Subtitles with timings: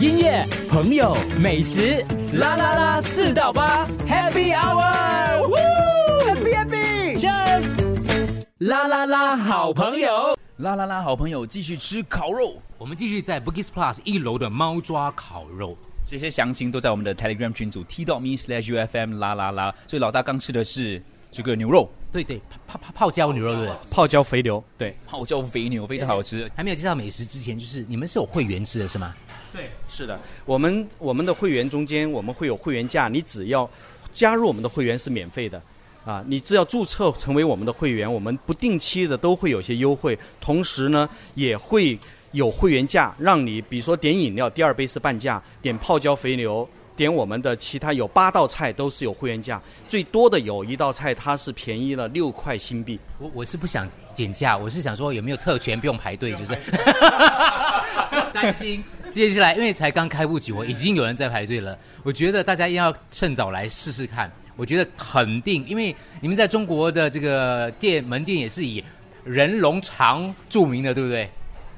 [0.00, 12.56] 音乐、朋友、美食，啦啦啦，四到八，Happy Hour，Happy Happy，Cheers，啦啦啦，好朋友，啦啦啦，好朋友，继续吃烤肉。
[12.76, 15.76] 我们继续在 Boogies Plus 一楼的猫抓烤肉。
[16.06, 19.74] 这些详情都在我们的 Telegram 群组 t dot me slash ufm 啦啦啦。
[19.86, 21.00] 所以老大刚吃的是
[21.30, 23.74] 这个牛肉，对对，泡泡泡椒牛肉对不对？
[23.90, 26.48] 泡椒肥牛，对，泡椒肥牛非常好吃。
[26.54, 29.12] 还没有介绍美食之前，就是你们是有会员制的是吗？
[29.52, 30.16] 对，是的。
[30.44, 33.68] 我们我们的会员中间，我们会有会员价，你只要
[34.14, 35.60] 加入我们的会员是免费的。
[36.04, 41.98] 啊，你只要注册成为我们的会员，我们不定期的都会有些优惠，同时呢也会
[42.30, 52.98] 有会员价，让你比如说点饮料第二杯是半价，点泡椒肥牛，点我们的其他有八道菜都是有会员价，最多的有一道菜它是便宜了六块新币。
[53.18, 56.56] 我我是不想减价，我是想说有没有特权不用排队，就是
[58.32, 61.76] 担心接下来因为才刚开不久，已经有人在排队了。
[62.02, 64.30] 我觉得大家要趁早来试试看。
[64.56, 68.82] 我觉得肯定，因为你们在中国的这个店门店也是以
[69.24, 71.28] 人龙长著名的，对不对？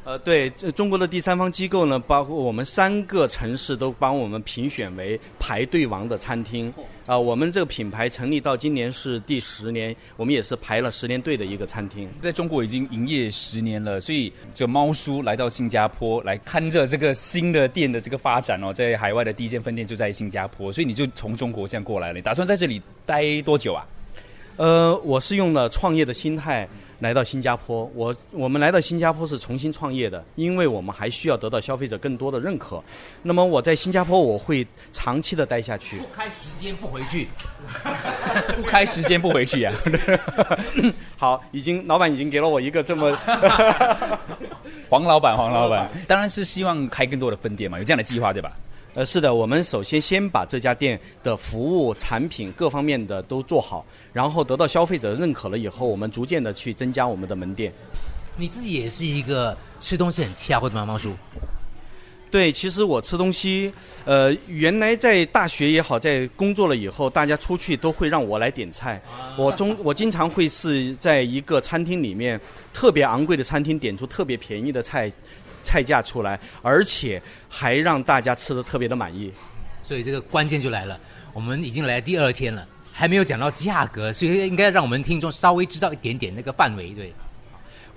[0.06, 6.72] 呃，对，中国的第三方机构呢，包括我们三个城市都帮我们评选为排队王的餐厅。
[7.06, 12.08] 啊，我们这个品牌成立到今年是第十年，我们也是排了十年队的一个餐厅。
[12.22, 22.14] 在中国已经营业十年了，所以这猫叔来到新加坡来看着这个新的店的这个发展哦，在海外的第一间分店就在新加坡，所以你就从中国这样过来了。
[22.14, 23.84] 你打算在这里待多久啊？
[24.56, 26.68] 呃，我是用了创业的心态。
[27.00, 32.82] 来到新加坡，我我们来到新加坡是重新创业的，因为我们还需要得到消费者更多的认可。
[33.22, 35.98] 那么我在新加坡我会长期的待下去。
[35.98, 37.28] 不开时间不回去，
[38.56, 39.72] 不开时间不回去呀？
[41.18, 43.14] 好，已经老板已经给了我一个这么
[44.88, 48.52] 黄老板，黄老板当然是希望开更多的分店嘛，有这样的计划对吧？
[48.96, 57.70] 呃，是的，我们首先先把这家店的服务、产品各方面的都做好，然后得到消费者认可了以后，我们逐渐的去增加我们的门店。
[58.38, 61.14] 你自己也是一个吃东西很挑的吗，方叔？
[62.36, 63.72] 对，其实我吃东西，
[64.04, 69.00] 呃，原来在大学也好，在工作了以后，大家出去都会让我来点菜。
[69.38, 72.38] 我中 我经常会是在一个餐厅里面
[72.74, 75.10] 特别昂贵的餐厅点出特别便宜的菜。
[75.62, 79.32] 菜价出来，而且还让大家吃的特别的满意，
[79.82, 80.96] 所以这个关键就来了。
[81.32, 87.12] 我们已经来第二天了，还没有讲到价格，所以应该让我们听众稍微知道一点点那个范围，对。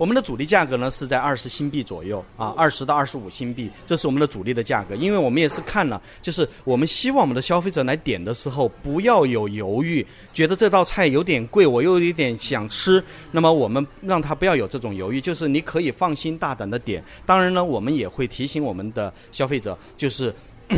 [0.00, 4.94] 我们的主力价格呢是在二十新币左右啊，二十到二十五新币，这是我们的主力的价格。
[4.94, 17.04] 因为我们也是看了，就是我们希望我们的消费者来点的时候不要有犹豫，觉得这道菜有点贵，我又有点想吃，那么我们让他不要有这种犹豫，就是你可以放心大胆的点。
[17.26, 20.34] 当然呢，我们也会提醒我们的消费者，就是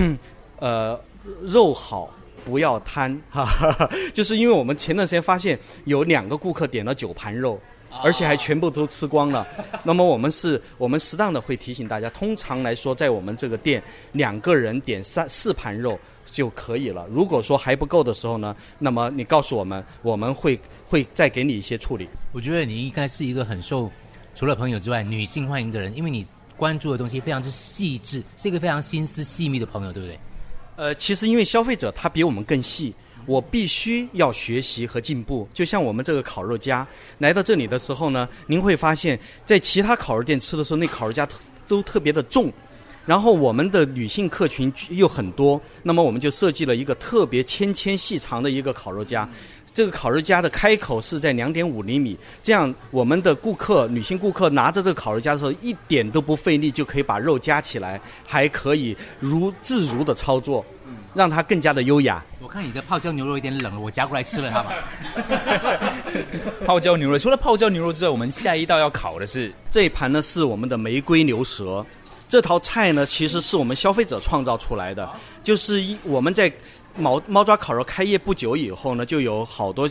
[0.58, 0.98] 呃
[1.42, 2.12] 肉好
[2.44, 7.56] 不要贪，哈哈，就是因为我们前段时间发现有两个顾客点了九盘肉。
[8.02, 9.46] 而且还全部都吃光了，
[9.84, 13.82] 那么我们是，我们适当的会提醒大家，通常来说，在我们这个店，
[14.12, 17.06] 两个人点三四盘肉就可以了。
[17.10, 20.58] 如果说还不够的时候呢，那么你告诉我们，我们会
[20.88, 22.08] 会再给你一些处理。
[22.32, 23.90] 我觉得你应该是一个很受
[24.34, 26.26] 除了朋友之外女性欢迎的人，因为你
[26.56, 30.18] 关注的东西非常之细致，是一个非常心思细密的朋友，对不对？
[30.76, 32.94] 呃，其实因为消费者他比我们更细。
[33.26, 36.86] 我必须要学习和进步，就像我们这个烤肉家
[37.18, 41.26] 来到这里的时候呢，您会发现在其他烤肉店吃的时候，那烤肉家
[41.68, 42.52] 都特别的重，
[43.06, 49.28] 然后我们的女性客群又很多，那么我们就设计了一个特别纤纤细长的一个烤肉夹。
[49.74, 60.62] 这个烤肉夹的开口是在两点五厘米，这样我们的顾客女性顾客拿着这个烤肉夹的时候，一点都不费力就可以把肉夹起来，还可以如自如的操作。
[61.14, 62.22] 让它更加的优雅。
[62.40, 64.72] 我看你的泡椒牛肉有点冷了，我夹过来吃了它吧。
[66.66, 71.84] 泡椒牛肉，除了泡椒牛肉之外，我们下一道要烤的是这一盘呢，是我们的玫瑰牛舌。
[72.28, 75.08] 这套菜呢，其实是我们消费者创造出来的，
[75.44, 76.50] 就是一我们在
[76.96, 79.88] 猫猫抓烤肉开业不久以后呢，就有好多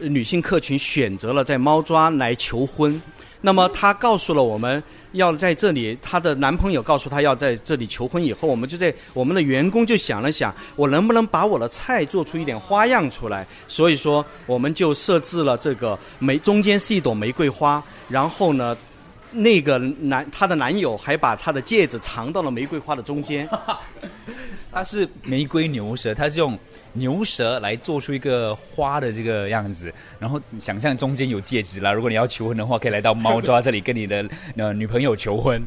[0.00, 3.00] 女性客群选择了在猫抓来求婚。
[3.44, 4.82] 那么她告诉了我们
[5.12, 13.46] 要在这里，她的男朋友告诉她要在这里求婚以后，我们就在我们的员工就想了想，我能不能把我的菜做出一点花样出来？
[13.68, 18.74] 所以说，我们就设置了这个玫中间是一朵玫瑰花，然后呢，
[19.32, 23.46] 那个男她的男友还把她的戒指藏到了玫瑰花的中间。
[24.72, 26.58] 它是玫瑰牛舌，它是用
[26.94, 31.92] 牛舌来做出一个花的这个样子，然后想象中间有戒指啦。
[31.92, 34.24] 如果你要求婚的话，可以来到猫抓这里跟你的
[34.56, 35.62] 呃女朋友求婚。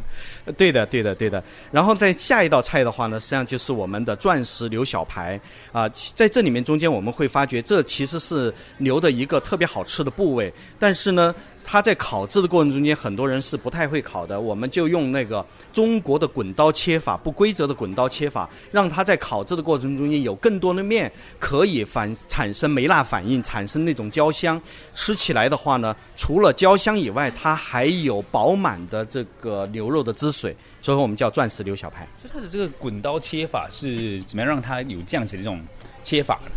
[0.58, 1.44] 对的，对的，对的。
[1.72, 5.40] 然后在下一道菜的话呢，实际上就是我们的钻石牛小排
[5.72, 11.36] 啊、在这里面中间我们会发觉，这其实是牛的一个特别好吃的部位，但是呢。
[11.70, 24.62] 它在烤制的过程中间，很多人是不太会烤的，我们就用那个中国的滚刀切法，不规则的滚刀切法，让它在烤制的过程中间有更多的面可以反产生梅辣反应，产生那种焦香。
[24.94, 32.08] 吃起来的话呢，除了焦香以外，它还有饱满的这个牛肉的汁水，所以说我们叫钻石牛小排。
[32.22, 35.62] 所以它的这个滚刀切法是怎么样让它有这样子的这种
[36.04, 36.52] 切法呢？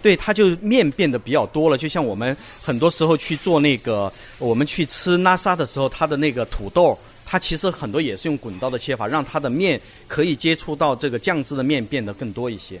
[0.00, 1.78] 对，它就面变得比较多了。
[1.78, 12.80] 就像我们很多时候去做那个，我们去吃拉沙的时候，它的那个土豆，它其实很多也是用滚刀的切法，让它的面可以接触到这个酱汁的面变得更多一些。